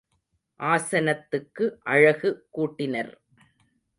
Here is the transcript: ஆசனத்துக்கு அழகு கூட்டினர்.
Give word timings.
ஆசனத்துக்கு 0.59 1.65
அழகு 1.83 2.31
கூட்டினர். 2.51 3.13